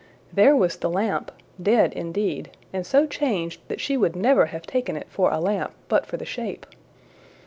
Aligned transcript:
There 0.33 0.55
was 0.55 0.77
the 0.77 0.89
lamp 0.89 1.31
dead 1.61 1.93
indeed, 1.93 2.49
and 2.73 2.87
so 2.87 3.05
changed 3.05 3.61
that 3.67 3.79
she 3.79 3.97
would 3.97 4.15
never 4.15 4.47
have 4.47 4.65
taken 4.65 4.97
it 4.97 5.05
for 5.11 5.29
a 5.31 5.39
lamp, 5.39 5.75
but 5.89 6.07
for 6.07 6.17
the 6.17 6.25
shape! 6.25 6.65